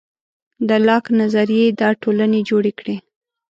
د 0.67 0.69
لاک 0.87 1.05
نظریې 1.19 1.67
دا 1.81 1.89
ټولنې 2.01 2.39
جوړې 2.49 2.71
کړې. 2.79 2.97